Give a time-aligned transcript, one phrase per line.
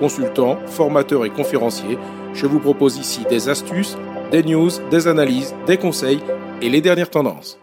[0.00, 1.98] consultant, formateur et conférencier.
[2.34, 3.96] Je vous propose ici des astuces,
[4.32, 6.20] des news, des analyses, des conseils
[6.62, 7.58] et les dernières tendances.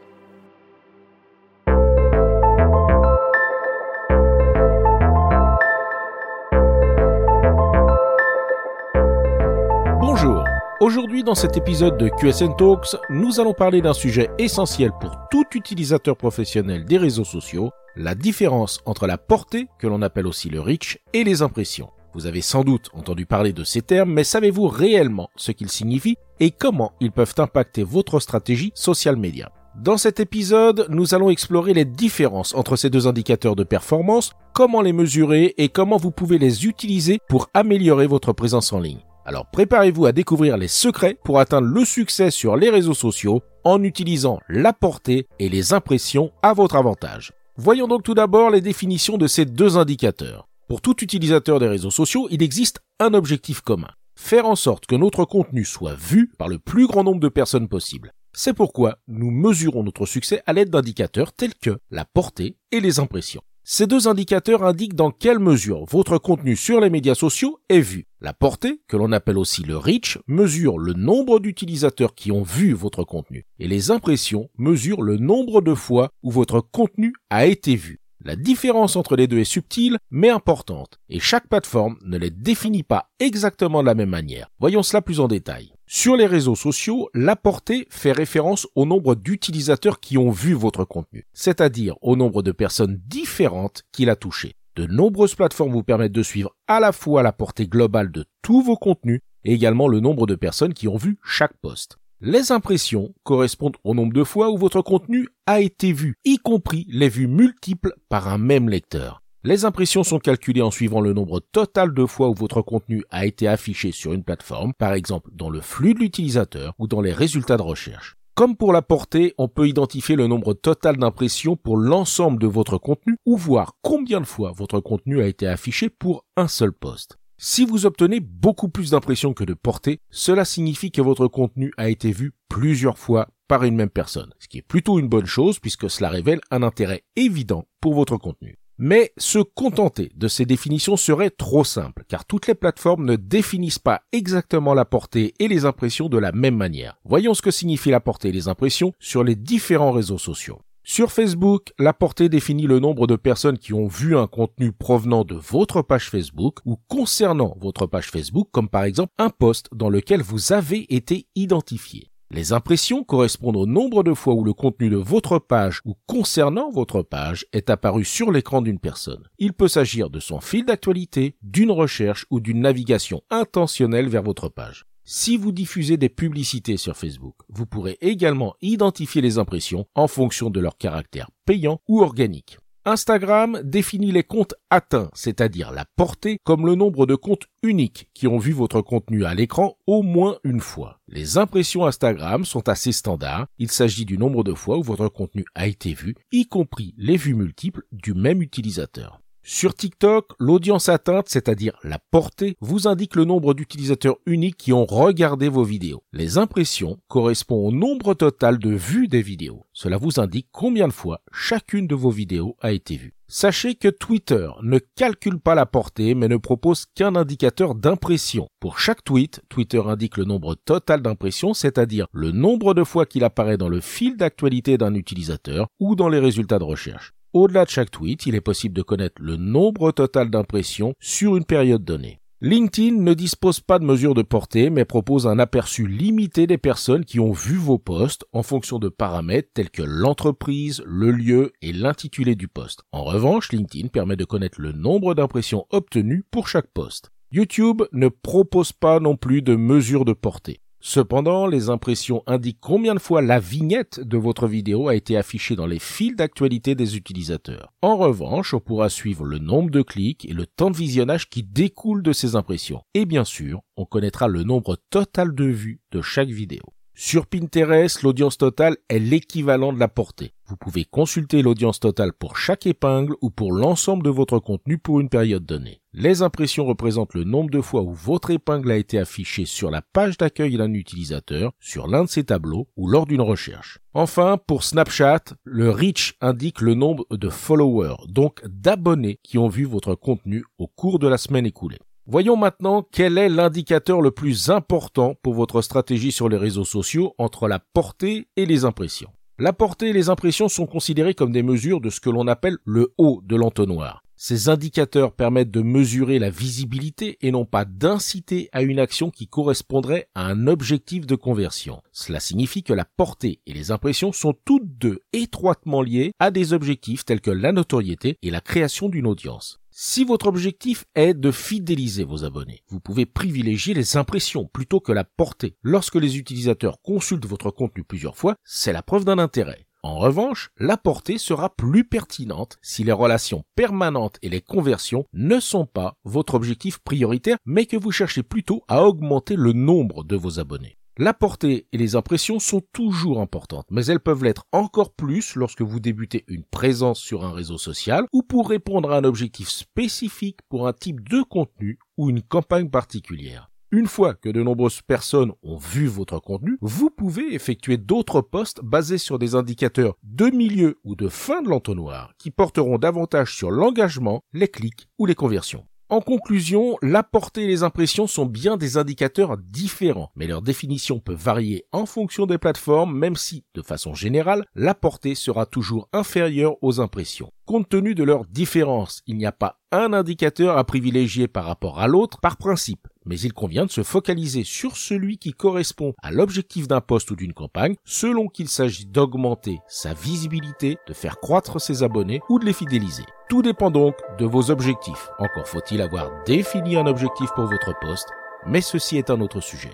[9.99, 10.43] Bonjour.
[10.79, 15.45] Aujourd'hui, dans cet épisode de QSN Talks, nous allons parler d'un sujet essentiel pour tout
[15.55, 20.61] utilisateur professionnel des réseaux sociaux, la différence entre la portée, que l'on appelle aussi le
[20.61, 21.89] reach, et les impressions.
[22.17, 26.17] Vous avez sans doute entendu parler de ces termes, mais savez-vous réellement ce qu'ils signifient
[26.39, 29.51] et comment ils peuvent impacter votre stratégie social media?
[29.75, 34.81] Dans cet épisode, nous allons explorer les différences entre ces deux indicateurs de performance, comment
[34.81, 39.05] les mesurer et comment vous pouvez les utiliser pour améliorer votre présence en ligne.
[39.23, 43.83] Alors préparez-vous à découvrir les secrets pour atteindre le succès sur les réseaux sociaux en
[43.83, 47.31] utilisant la portée et les impressions à votre avantage.
[47.57, 50.47] Voyons donc tout d'abord les définitions de ces deux indicateurs.
[50.67, 53.91] Pour tout utilisateur des réseaux sociaux, il existe un objectif commun.
[54.19, 57.69] Faire en sorte que notre contenu soit vu par le plus grand nombre de personnes
[57.69, 58.11] possible.
[58.33, 62.99] C'est pourquoi nous mesurons notre succès à l'aide d'indicateurs tels que la portée et les
[62.99, 63.43] impressions.
[63.63, 68.05] Ces deux indicateurs indiquent dans quelle mesure votre contenu sur les médias sociaux est vu.
[68.19, 72.73] La portée, que l'on appelle aussi le reach, mesure le nombre d'utilisateurs qui ont vu
[72.73, 73.45] votre contenu.
[73.59, 78.01] Et les impressions mesurent le nombre de fois où votre contenu a été vu.
[78.27, 82.83] La différence entre les deux est subtile mais importante, et chaque plateforme ne les définit
[82.83, 84.49] pas exactement de la même manière.
[84.59, 85.71] Voyons cela plus en détail.
[85.85, 90.83] Sur les réseaux sociaux, la portée fait référence au nombre d'utilisateurs qui ont vu votre
[90.83, 94.55] contenu, c'est-à-dire au nombre de personnes différentes qu'il a touché.
[94.75, 98.61] De nombreuses plateformes vous permettent de suivre à la fois la portée globale de tous
[98.61, 101.97] vos contenus et également le nombre de personnes qui ont vu chaque post.
[102.19, 106.87] Les impressions correspondent au nombre de fois où votre contenu a été vu, y compris
[106.89, 109.21] les vues multiples par un même lecteur.
[109.43, 113.27] Les impressions sont calculées en suivant le nombre total de fois où votre contenu a
[113.27, 117.13] été affiché sur une plateforme, par exemple dans le flux de l'utilisateur ou dans les
[117.13, 118.15] résultats de recherche.
[118.33, 122.79] Comme pour la portée, on peut identifier le nombre total d'impressions pour l'ensemble de votre
[122.79, 127.19] contenu ou voir combien de fois votre contenu a été affiché pour un seul post.
[127.39, 131.87] Si vous obtenez beaucoup plus d'impressions que de portées, cela signifie que votre contenu a
[131.87, 135.59] été vu plusieurs fois par une même personne, ce qui est plutôt une bonne chose
[135.59, 138.57] puisque cela révèle un intérêt évident pour votre contenu.
[138.79, 143.77] Mais se contenter de ces définitions serait trop simple, car toutes les plateformes ne définissent
[143.77, 146.99] pas exactement la portée et les impressions de la même manière.
[147.05, 150.61] Voyons ce que signifie la portée et les impressions sur les différents réseaux sociaux.
[150.89, 155.25] Sur Facebook, la portée définit le nombre de personnes qui ont vu un contenu provenant
[155.25, 159.89] de votre page Facebook ou concernant votre page Facebook, comme par exemple un post dans
[159.89, 162.09] lequel vous avez été identifié.
[162.31, 166.71] Les impressions correspondent au nombre de fois où le contenu de votre page ou concernant
[166.71, 169.27] votre page est apparu sur l'écran d'une personne.
[169.39, 174.47] Il peut s'agir de son fil d'actualité, d'une recherche ou d'une navigation intentionnelle vers votre
[174.47, 174.85] page.
[175.09, 180.49] Si vous diffusez des publicités sur Facebook, vous pourrez également identifier les impressions en fonction
[180.49, 182.57] de leur caractère payant ou organique.
[182.83, 188.27] Instagram définit les comptes atteints, c'est-à-dire la portée, comme le nombre de comptes uniques qui
[188.27, 190.99] ont vu votre contenu à l'écran au moins une fois.
[191.07, 195.45] Les impressions Instagram sont assez standards, il s'agit du nombre de fois où votre contenu
[195.55, 199.21] a été vu, y compris les vues multiples du même utilisateur.
[199.49, 204.85] Sur TikTok, l'audience atteinte, c'est-à-dire la portée, vous indique le nombre d'utilisateurs uniques qui ont
[204.85, 206.03] regardé vos vidéos.
[206.11, 209.65] Les impressions correspondent au nombre total de vues des vidéos.
[209.71, 213.13] Cela vous indique combien de fois chacune de vos vidéos a été vue.
[213.29, 218.49] Sachez que Twitter ne calcule pas la portée mais ne propose qu'un indicateur d'impression.
[218.59, 223.23] Pour chaque tweet, Twitter indique le nombre total d'impressions, c'est-à-dire le nombre de fois qu'il
[223.23, 227.13] apparaît dans le fil d'actualité d'un utilisateur ou dans les résultats de recherche.
[227.33, 231.45] Au-delà de chaque tweet, il est possible de connaître le nombre total d'impressions sur une
[231.45, 232.19] période donnée.
[232.39, 237.03] LinkedIn ne dispose pas de mesure de portée, mais propose un aperçu limité des personnes
[237.03, 241.73] qui ont vu vos posts en fonction de paramètres tels que l'entreprise, le lieu et
[241.73, 242.83] l'intitulé du post.
[242.91, 247.11] En revanche, LinkedIn permet de connaître le nombre d'impressions obtenues pour chaque post.
[247.31, 250.61] YouTube ne propose pas non plus de mesure de portée.
[250.79, 255.55] Cependant, les impressions indiquent combien de fois la vignette de votre vidéo a été affichée
[255.55, 257.73] dans les fils d'actualité des utilisateurs.
[257.81, 261.43] En revanche, on pourra suivre le nombre de clics et le temps de visionnage qui
[261.43, 262.83] découle de ces impressions.
[262.93, 266.61] Et bien sûr, on connaîtra le nombre total de vues de chaque vidéo.
[266.93, 270.33] Sur Pinterest, l'audience totale est l'équivalent de la portée.
[270.49, 275.01] Vous pouvez consulter l'audience totale pour chaque épingle ou pour l'ensemble de votre contenu pour
[275.01, 275.81] une période donnée.
[275.91, 279.81] Les impressions représentent le nombre de fois où votre épingle a été affichée sur la
[279.81, 283.79] page d'accueil d'un utilisateur, sur l'un de ses tableaux ou lors d'une recherche.
[283.93, 289.65] Enfin, pour Snapchat, le reach indique le nombre de followers, donc d'abonnés qui ont vu
[289.65, 291.79] votre contenu au cours de la semaine écoulée.
[292.05, 297.13] Voyons maintenant quel est l'indicateur le plus important pour votre stratégie sur les réseaux sociaux
[297.17, 299.09] entre la portée et les impressions.
[299.39, 302.57] La portée et les impressions sont considérées comme des mesures de ce que l'on appelle
[302.65, 304.03] le haut de l'entonnoir.
[304.19, 309.27] Ces indicateurs permettent de mesurer la visibilité et non pas d'inciter à une action qui
[309.27, 311.83] correspondrait à un objectif de conversion.
[311.91, 316.53] Cela signifie que la portée et les impressions sont toutes deux étroitement liées à des
[316.53, 319.59] objectifs tels que la notoriété et la création d'une audience.
[319.69, 324.91] Si votre objectif est de fidéliser vos abonnés, vous pouvez privilégier les impressions plutôt que
[324.91, 325.55] la portée.
[325.61, 329.66] Lorsque les utilisateurs consultent votre contenu plusieurs fois, c'est la preuve d'un intérêt.
[329.83, 335.39] En revanche, la portée sera plus pertinente si les relations permanentes et les conversions ne
[335.39, 340.15] sont pas votre objectif prioritaire, mais que vous cherchez plutôt à augmenter le nombre de
[340.15, 340.77] vos abonnés.
[340.99, 345.61] La portée et les impressions sont toujours importantes, mais elles peuvent l'être encore plus lorsque
[345.61, 350.39] vous débutez une présence sur un réseau social ou pour répondre à un objectif spécifique
[350.49, 353.51] pour un type de contenu ou une campagne particulière.
[353.69, 358.61] Une fois que de nombreuses personnes ont vu votre contenu, vous pouvez effectuer d'autres posts
[358.63, 363.51] basés sur des indicateurs de milieu ou de fin de l'entonnoir qui porteront davantage sur
[363.51, 365.65] l'engagement, les clics ou les conversions.
[365.89, 370.99] En conclusion, la portée et les impressions sont bien des indicateurs différents, mais leur définition
[370.99, 375.89] peut varier en fonction des plateformes, même si, de façon générale, la portée sera toujours
[375.91, 377.31] inférieure aux impressions.
[377.45, 381.79] Compte tenu de leurs différences, il n'y a pas un indicateur à privilégier par rapport
[381.79, 386.11] à l'autre par principe, mais il convient de se focaliser sur celui qui correspond à
[386.11, 391.59] l'objectif d'un poste ou d'une campagne, selon qu'il s'agit d'augmenter sa visibilité, de faire croître
[391.59, 393.05] ses abonnés ou de les fidéliser.
[393.29, 395.09] Tout dépend donc de vos objectifs.
[395.19, 398.09] Encore faut-il avoir défini un objectif pour votre poste,
[398.45, 399.73] mais ceci est un autre sujet.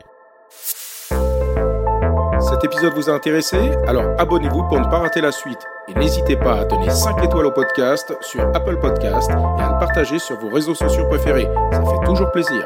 [2.39, 3.57] Cet épisode vous a intéressé?
[3.87, 5.65] Alors abonnez-vous pour ne pas rater la suite.
[5.87, 9.79] Et n'hésitez pas à donner 5 étoiles au podcast sur Apple Podcast et à le
[9.79, 11.47] partager sur vos réseaux sociaux préférés.
[11.71, 12.65] Ça fait toujours plaisir.